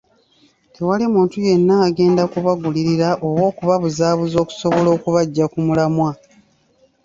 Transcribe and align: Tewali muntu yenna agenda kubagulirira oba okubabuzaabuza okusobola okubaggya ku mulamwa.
Tewali 0.73 1.05
muntu 1.15 1.35
yenna 1.47 1.75
agenda 1.87 2.23
kubagulirira 2.33 3.09
oba 3.27 3.41
okubabuzaabuza 3.51 4.37
okusobola 4.43 4.89
okubaggya 4.95 5.45
ku 5.51 5.59
mulamwa. 5.67 6.11